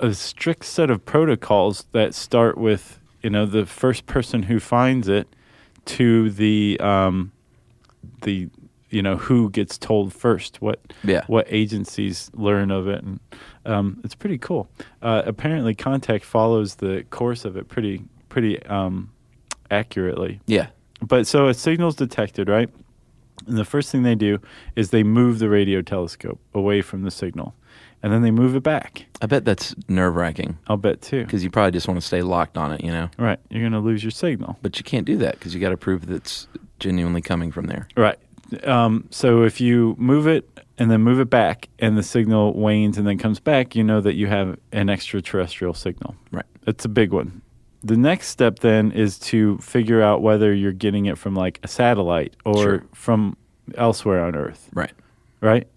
[0.00, 5.06] a strict set of protocols that start with you know the first person who finds
[5.06, 5.28] it
[5.84, 7.30] to the um,
[8.22, 8.48] the
[8.88, 11.24] you know who gets told first what Yeah.
[11.26, 13.20] what agencies learn of it and
[13.66, 14.66] um, it's pretty cool
[15.02, 19.10] uh, apparently contact follows the course of it pretty pretty um,
[19.70, 20.68] accurately Yeah.
[21.00, 22.68] but so a signal's detected right
[23.46, 24.38] and the first thing they do
[24.76, 27.54] is they move the radio telescope away from the signal
[28.02, 31.42] and then they move it back I bet that's nerve wracking i'll bet too because
[31.42, 33.10] you probably just want to stay locked on it, you know?
[33.18, 35.70] right you're going to lose your signal But you can't do that because you got
[35.70, 36.46] to prove that it's
[36.80, 37.88] genuinely coming from there.
[37.96, 38.18] Right.
[38.64, 40.46] Um, so if you move it
[40.76, 44.00] and then move it back and the signal wanes and then comes back, you know
[44.02, 46.14] that you have an extraterrestrial signal.
[46.30, 46.44] Right.
[46.66, 47.40] It's a big one.
[47.84, 51.68] The next step then is to figure out whether you're getting it from like a
[51.68, 52.84] satellite or Sure.
[52.94, 53.36] from
[53.76, 54.70] elsewhere on Earth.
[54.72, 54.92] Right.
[55.42, 55.68] Right.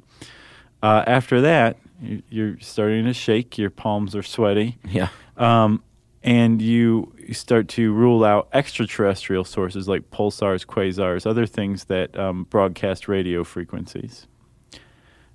[0.82, 3.58] Uh, after that, you- you're starting to shake.
[3.58, 4.78] Your palms are sweaty.
[4.88, 5.10] Yeah.
[5.36, 5.84] Um,
[6.24, 12.18] and you you start to rule out extraterrestrial sources like pulsars, quasars, other things that
[12.18, 14.28] um, broadcast radio frequencies.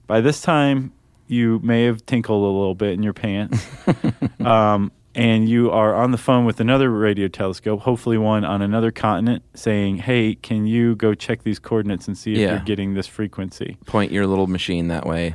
[0.06, 0.92] By this time,
[1.28, 3.66] you may have tinkled a little bit in your pants.
[4.40, 8.90] um, and you are on the phone with another radio telescope, hopefully one on another
[8.90, 12.50] continent, saying, Hey, can you go check these coordinates and see if Yeah.
[12.52, 13.76] you're getting this frequency?
[13.86, 15.34] Point your little machine that way.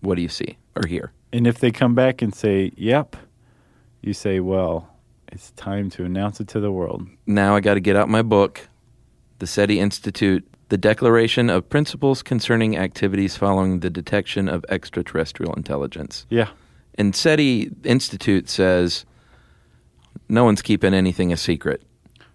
[0.00, 1.12] What do you see or hear?
[1.32, 3.16] And if they come back and say, Yep,
[4.02, 4.88] you say, Well,
[5.30, 7.06] it's time to announce it to the world.
[7.26, 8.68] Now I got to get out my book,
[9.38, 16.26] the SETI Institute, the Declaration of Principles Concerning Activities Following the Detection of Extraterrestrial Intelligence.
[16.28, 16.48] Yeah.
[16.96, 19.04] And SETI Institute says
[20.28, 21.82] no one's keeping anything a secret.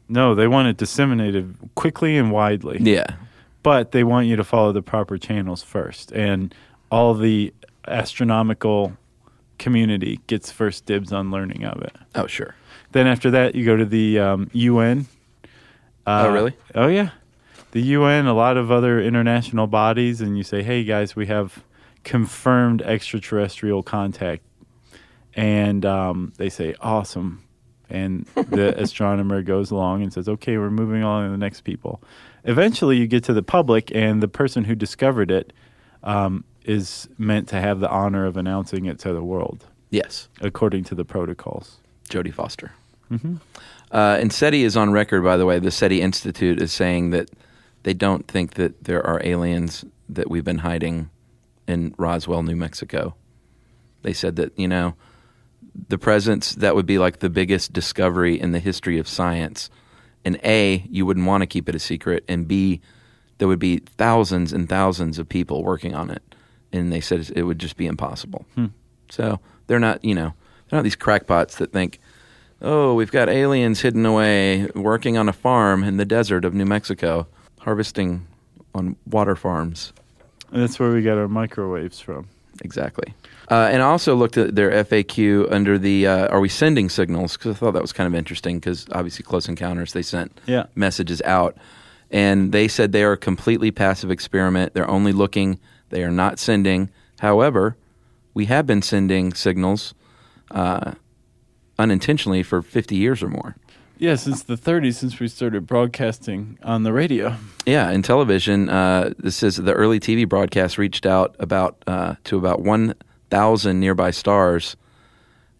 [0.09, 2.77] No, they want it disseminated quickly and widely.
[2.79, 3.15] Yeah.
[3.63, 6.11] But they want you to follow the proper channels first.
[6.11, 6.53] And
[6.91, 7.53] all the
[7.87, 8.93] astronomical
[9.57, 11.95] community gets first dibs on learning of it.
[12.15, 12.55] Oh, sure.
[12.91, 15.07] Then after that, you go to the um, UN.
[16.05, 16.53] Oh, really?
[16.73, 17.09] Oh, yeah.
[17.71, 21.63] The UN, a lot of other international bodies, and you say, hey, guys, we have
[22.03, 24.43] confirmed extraterrestrial contact.
[25.33, 27.43] And um, they say, awesome.
[27.89, 32.01] And the astronomer goes along and says, okay, we're moving on to the next people.
[32.43, 35.53] Eventually, you get to the public, and the person who discovered it
[36.03, 39.65] um, is meant to have the honor of announcing it to the world.
[39.89, 40.27] Yes.
[40.41, 41.77] According to the protocols.
[42.09, 42.71] Jodie Foster.
[43.11, 43.35] Mm-hmm.
[43.91, 45.59] Uh, and SETI is on record, by the way.
[45.59, 47.29] The SETI Institute is saying that
[47.83, 51.09] they don't think that there are aliens that we've been hiding
[51.67, 53.15] in Roswell, New Mexico.
[54.01, 54.95] They said that, you know,
[55.89, 59.69] the presence, that would be like the biggest discovery in the history of science.
[60.25, 62.23] And A, you wouldn't want to keep it a secret.
[62.27, 62.81] And B,
[63.37, 66.23] there would be thousands and thousands of people working on it.
[66.71, 68.45] And they said it would just be impossible.
[68.55, 68.67] Hmm.
[69.09, 70.33] So they're not, you know,
[70.69, 71.99] they're not these crackpots that think,
[72.61, 76.65] oh, we've got aliens hidden away working on a farm in the desert of New
[76.65, 77.27] Mexico,
[77.59, 78.27] harvesting
[78.73, 79.93] on water farms.
[80.51, 82.27] And that's where we got our microwaves from.
[82.63, 83.13] Exactly.
[83.49, 87.37] Uh, and I also looked at their FAQ under the uh, Are we sending signals?
[87.37, 90.65] Because I thought that was kind of interesting because obviously Close Encounters, they sent Yeah.
[90.75, 91.57] messages out.
[92.11, 94.73] And they said they are a completely passive experiment.
[94.73, 96.89] They're only looking, they are not sending.
[97.19, 97.75] However,
[98.33, 99.93] we have been sending signals
[100.51, 100.93] uh,
[101.79, 103.55] unintentionally for 50 years or more.
[103.99, 107.35] Yeah, since the 30s, since we started broadcasting on the radio.
[107.65, 112.37] Yeah, in television, uh, this is the early TV broadcast reached out about uh, to
[112.37, 112.93] about one
[113.29, 114.77] thousand nearby stars,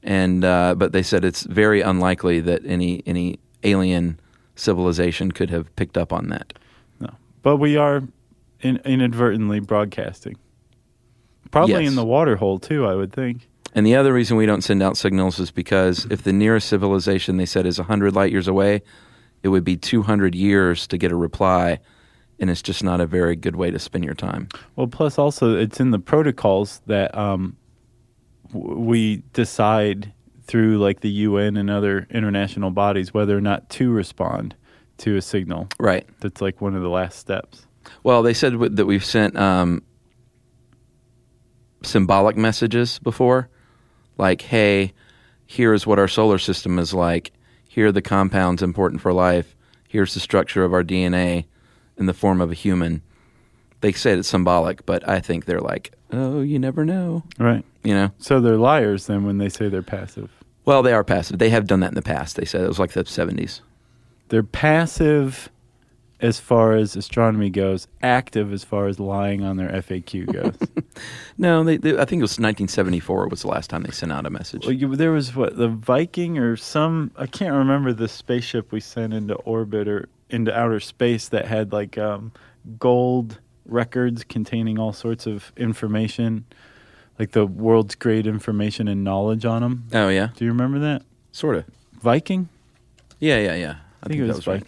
[0.03, 4.19] and uh, but they said it's very unlikely that any any alien
[4.55, 6.53] civilization could have picked up on that.
[6.99, 7.09] No,
[7.41, 8.03] but we are
[8.61, 10.37] in, inadvertently broadcasting.
[11.49, 11.89] Probably Yes.
[11.89, 13.47] in the water hole too, I would think.
[13.77, 17.37] And the other reason we don't send out signals is because if the nearest civilization
[17.37, 18.81] they said is 100 light years away,
[19.43, 21.79] it would be 200 years to get a reply,
[22.39, 24.49] and it's just not a very good way to spend your time.
[24.75, 27.55] Well, plus also it's in the protocols that um,
[28.51, 30.11] we decide
[30.47, 34.55] through like the UN and other international bodies whether or not to respond
[34.97, 35.67] to a signal.
[35.79, 36.07] Right.
[36.21, 37.67] That's like one of the last steps.
[38.01, 39.83] Well, they said w- that we've sent um,
[41.83, 43.51] symbolic messages before,
[44.17, 44.93] like, hey,
[45.45, 47.31] here's what our solar system is like.
[47.67, 49.55] Here are the compounds important for life.
[49.87, 51.45] Here's the structure of our DNA
[51.97, 53.01] in the form of a human.
[53.81, 57.23] They say it's symbolic, but I think they're like, oh, you never know.
[57.37, 57.63] Right.
[57.83, 58.11] You know?
[58.17, 60.31] So they're liars then when they say they're passive.
[60.65, 61.39] Well, they are passive.
[61.39, 62.35] They have done that in the past.
[62.35, 63.61] They said it was like the 70s.
[64.29, 65.49] They're passive
[66.19, 70.57] as far as astronomy goes, active as far as lying on their FAQ goes.
[71.37, 74.25] No, they, they, I think it was 1974 was the last time they sent out
[74.25, 74.65] a message.
[74.65, 78.79] well, you, there was what the Viking or some I can't remember the spaceship we
[78.79, 82.31] sent into orbit or into outer space that had like um,
[82.79, 86.45] gold records containing all sorts of information,
[87.19, 89.87] like the world's great information and knowledge on them.
[89.93, 91.65] Oh yeah, Do you remember that sort of.
[92.01, 92.49] Viking?
[93.19, 93.75] Yeah, yeah, yeah.
[94.01, 94.63] I, think, it that was, right.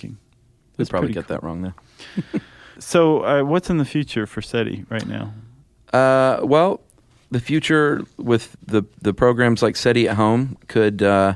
[0.80, 1.74] We probably pretty get that wrong then.
[2.80, 5.34] So, uh, what's in the future for SETI right now?
[5.92, 6.80] Uh, well,
[7.30, 11.36] the future with the the programs like SETI at Home could uh,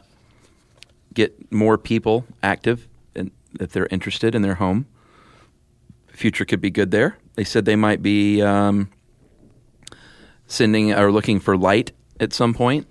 [1.13, 4.85] get more people active and if they're interested in their home.
[6.07, 7.17] Future could be good there.
[7.35, 8.89] They said they might be um,
[10.47, 12.87] sending or looking for light at some point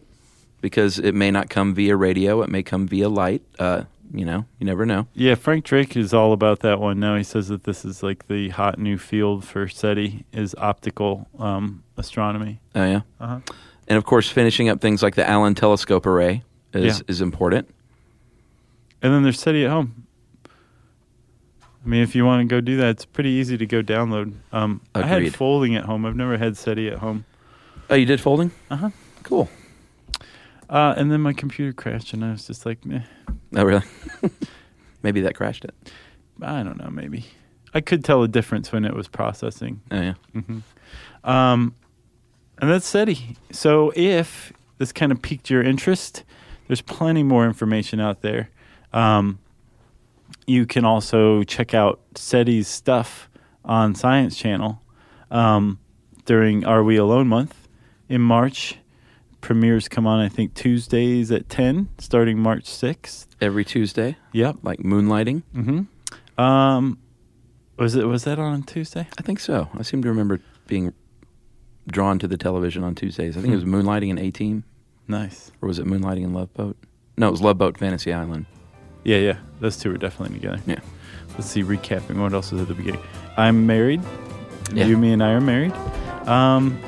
[0.60, 2.42] because it may not come via radio.
[2.42, 3.42] It may come via light.
[3.58, 5.06] Uh, you know, you never know.
[5.14, 7.16] Yeah, Frank Drake is all about that one now.
[7.16, 11.82] He says that this is like the hot new field for SETI is optical um,
[11.96, 12.60] astronomy.
[12.74, 13.00] Oh yeah.
[13.20, 13.40] Uh-huh.
[13.88, 16.42] And of course, finishing up things like the Allen Telescope Array
[16.72, 17.04] is Yeah.
[17.08, 17.68] is important.
[19.02, 20.06] And then there's SETI at home.
[21.84, 24.34] I mean, if you want to go do that, it's pretty easy to go download.
[24.52, 26.06] Um, I had folding at home.
[26.06, 27.24] I've never had SETI at home.
[27.90, 28.52] Oh, you did folding?
[28.70, 28.90] Uh huh.
[29.24, 29.48] Cool.
[30.72, 33.02] Uh, and then my computer crashed, and I was just like, meh.
[33.54, 33.84] Oh, really?
[35.02, 35.74] Maybe that crashed it.
[36.40, 37.26] I don't know, maybe.
[37.74, 39.82] I could tell a difference when it was processing.
[39.90, 40.14] Oh, yeah.
[40.32, 40.58] hmm
[41.24, 41.74] Um,
[42.58, 43.36] and that's SETI.
[43.50, 46.24] So if this kind of piqued your interest,
[46.68, 48.48] there's plenty more information out there.
[48.92, 49.38] Um,
[50.46, 53.28] you can also check out SETI's stuff
[53.64, 54.80] on Science Channel
[55.30, 55.78] um,
[56.24, 57.68] during Are We Alone month
[58.08, 58.78] in March.
[59.42, 63.26] Premieres come on, I think, Tuesdays at 10, starting March 6th.
[63.40, 64.56] Every Tuesday, Yep.
[64.62, 65.42] like moonlighting.
[65.54, 66.40] Mm-hmm.
[66.42, 66.98] Um,
[67.76, 69.08] was it was that on Tuesday?
[69.18, 69.68] I think so.
[69.76, 70.94] I seem to remember being
[71.88, 73.36] drawn to the television on Tuesdays.
[73.36, 73.74] I think it was Hmm.
[73.74, 74.62] moonlighting and A Team,
[75.08, 75.50] Nice.
[75.60, 76.76] or was it moonlighting and Love Boat?
[77.18, 78.46] No, it was Love Boat Fantasy Island.
[79.04, 79.36] Yeah, yeah.
[79.60, 80.60] Those two were definitely together.
[80.66, 80.78] Yeah.
[81.30, 82.20] Let's see, recapping.
[82.20, 83.00] What else was at the beginning?
[83.36, 84.00] I'm married.
[84.72, 84.86] Yeah.
[84.86, 85.72] You, me, and I are married.
[86.28, 86.78] Um,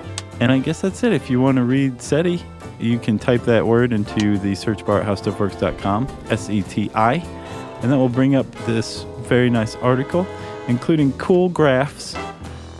[0.40, 1.12] and I guess that's it.
[1.12, 2.42] If you want to read SETI,
[2.78, 7.14] you can type that word into the search bar at howstuffworks.com, S E T I,
[7.82, 10.26] and that will bring up this very nice article,
[10.68, 12.14] including cool graphs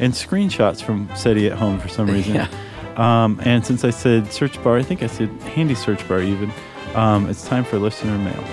[0.01, 2.35] and screenshots from SETI at home for some reason.
[2.35, 2.49] Yeah.
[2.97, 6.53] Um, and since I said search bar, I think I said handy search bar even,
[6.95, 8.45] um, it's time for listener mail.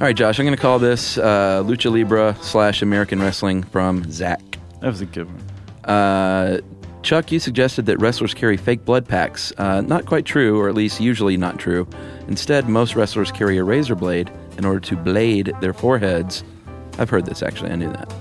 [0.00, 4.10] All right, Josh, I'm going to call this uh, Lucha Libre slash American Wrestling from
[4.10, 4.40] Zach.
[4.80, 5.49] That was a good one.
[5.90, 6.60] Uh,
[7.02, 9.52] Chuck, you suggested that wrestlers carry fake blood packs.
[9.58, 11.88] Uh, not quite true, or at least usually not true.
[12.28, 16.44] Instead, most wrestlers carry a razor blade in order to blade their foreheads.
[16.98, 17.70] I've heard this actually.
[17.70, 18.12] I knew that.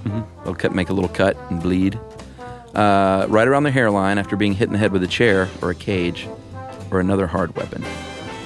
[0.44, 2.00] They'll cut, make a little cut and bleed
[2.74, 5.70] uh, right around their hairline after being hit in the head with a chair or
[5.70, 6.28] a cage
[6.90, 7.84] or another hard weapon.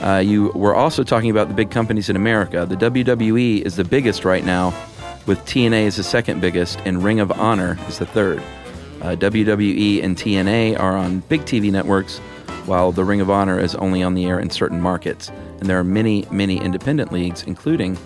[0.01, 2.65] Uh, you were also talking about the big companies in America.
[2.65, 4.73] The WWE is the biggest right now,
[5.25, 8.43] with TNA as the second biggest, and Ring of Honor is the third.
[9.03, 12.19] Uh, WWE and TNA are on big TV networks,
[12.65, 15.29] while the Ring of Honor is only on the air in certain markets.
[15.59, 17.97] And there are many, many independent leagues, including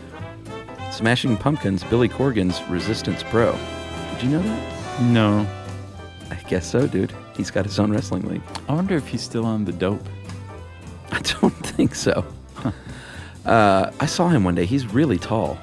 [0.92, 3.52] Smashing Pumpkins, Billy Corgan's Resistance Pro.
[4.14, 5.02] Did you know that?
[5.04, 5.48] No.
[6.32, 7.14] I guess so, dude.
[7.36, 8.42] He's got his own wrestling league.
[8.68, 10.04] I wonder if he's still on the dope.
[11.12, 12.26] I don't think so.
[13.46, 14.66] Uh, I saw him one day.
[14.66, 15.58] He's really tall,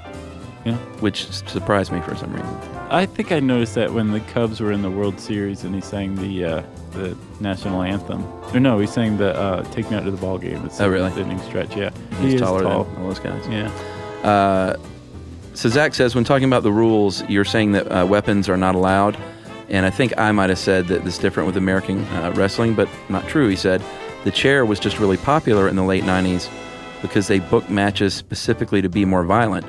[0.64, 0.76] Yeah.
[1.01, 2.74] which surprised me for some reason.
[2.91, 5.80] I think I noticed that when the Cubs were in the World Series and he
[5.80, 6.62] sang the uh,
[6.93, 8.22] the national anthem.
[8.55, 10.89] Or no, he sang the uh, "Take Me Out to the Ball Game." It's Oh,
[10.89, 11.11] really?
[11.11, 11.76] The inning stretch.
[11.76, 12.85] Yeah, He's he taller tall.
[12.85, 13.47] than all those guys.
[13.49, 13.68] Yeah.
[14.22, 14.76] Uh,
[15.55, 18.74] so Zach says, when talking about the rules, you're saying that uh, weapons are not
[18.74, 19.16] allowed,
[19.68, 22.74] and I think I might have said that this is different with American uh, wrestling,
[22.74, 23.49] but not true.
[23.49, 23.82] He said
[24.24, 26.49] the chair was just really popular in the late '90s
[27.03, 29.66] because they booked matches specifically to be more violent.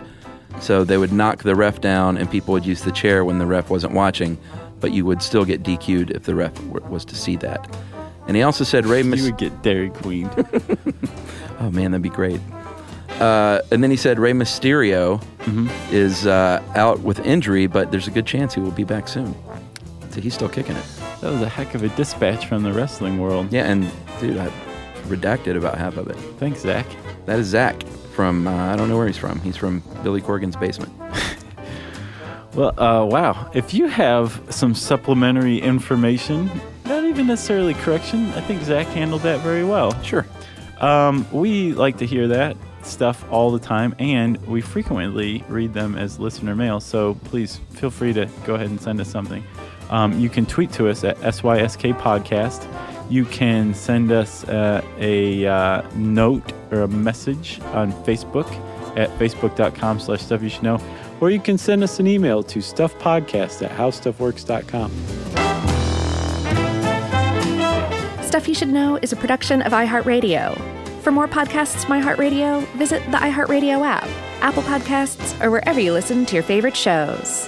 [0.62, 3.46] So they would knock the ref down, and people would use the chair when the
[3.46, 4.38] ref wasn't watching,
[4.80, 7.70] but you would still get DQ'd if the ref w- was to see that.
[8.28, 10.30] And he also said Ray You would get Dairy Queen.
[11.58, 12.42] Oh man, that'd be great.
[13.20, 15.24] Uh, and then he said Rey Mysterio
[15.90, 19.34] is uh, out with injury, but there's a good chance he will be back soon.
[20.10, 20.84] So he's still kicking it.
[21.22, 23.54] that was a heck of a dispatch from the wrestling world.
[23.54, 23.90] Yeah, and
[24.20, 24.50] dude, I
[25.08, 26.18] redacted about half of it.
[26.40, 26.86] Thanks, Zach.
[27.26, 27.82] That is Zach
[28.16, 29.40] from uh, I don't know where he's from.
[29.42, 30.94] He's from Billy Corgan's basement.
[32.54, 33.52] Well, uh, wow.
[33.54, 36.50] If you have some supplementary information,
[36.86, 39.92] not even necessarily correction, I think Zach handled that very well.
[40.04, 40.26] Sure.
[40.80, 42.56] Um, we like to hear that.
[42.82, 46.80] stuff all the time, and we frequently read them as listener mail.
[46.80, 49.44] So please feel free to go ahead and send us something.
[49.90, 52.64] Um, you can tweet to us at SYSK Podcast.
[53.10, 58.50] You can send us uh, a uh, note or a message on Facebook
[58.98, 60.80] at facebook.com slash stuff you should know.
[61.22, 64.92] Or you can send us an email to stuffpodcast at howstuffworks.com.
[68.24, 70.60] Stuff You Should Know is a production of iHeartRadio.
[71.02, 74.08] For more podcasts from iHeartRadio, visit the iHeartRadio app,
[74.42, 77.48] Apple Podcasts, or wherever you listen to your favorite shows.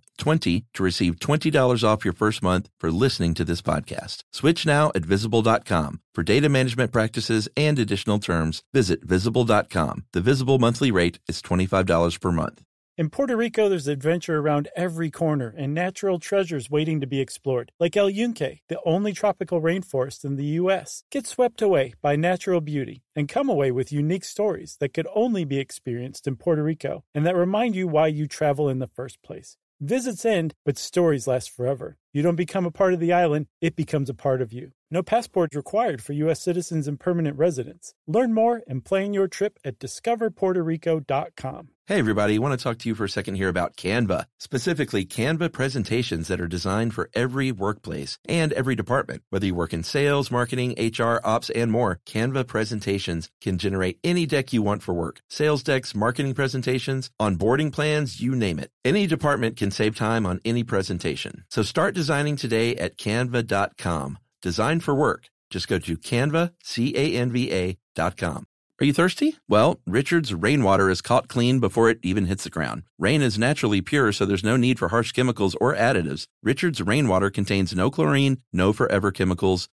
[0.21, 4.23] STUFF20 to receive $20 off your first month for listening to this podcast.
[4.31, 6.01] Switch now at visible.com.
[6.13, 10.05] For data management practices and additional terms, visit visible.com.
[10.13, 12.63] The visible monthly rate is $25 per month.
[12.97, 17.71] In Puerto Rico, there's adventure around every corner and natural treasures waiting to be explored,
[17.79, 21.03] like El Yunque, the only tropical rainforest in the U.S.
[21.09, 25.45] Get swept away by natural beauty and come away with unique stories that could only
[25.45, 29.23] be experienced in Puerto Rico and that remind you why you travel in the first
[29.23, 29.57] place.
[29.83, 31.97] Visits end, but stories last forever.
[32.13, 34.71] You don't become a part of the island, it becomes a part of you.
[34.93, 36.43] No passport required for U.S.
[36.43, 37.93] citizens and permanent residents.
[38.05, 41.69] Learn more and plan your trip at discoverpuertorico.com.
[41.87, 45.03] Hey, everybody, I want to talk to you for a second here about Canva, specifically
[45.03, 49.23] Canva presentations that are designed for every workplace and every department.
[49.29, 54.25] Whether you work in sales, marketing, HR, ops, and more, Canva presentations can generate any
[54.25, 58.71] deck you want for work sales decks, marketing presentations, onboarding plans, you name it.
[58.85, 61.43] Any department can save time on any presentation.
[61.49, 64.17] So start designing today at canva.com.
[64.41, 65.29] Design for work.
[65.51, 68.47] Just go to canva, C-A-N-V-A dot com.
[68.79, 69.35] Are you thirsty?
[69.47, 72.81] Well, Richard's rainwater is caught clean before it even hits the ground.
[72.97, 76.25] Rain is naturally pure, so there's no need for harsh chemicals or additives.
[76.41, 79.69] Richard's rainwater contains no chlorine, no forever chemicals,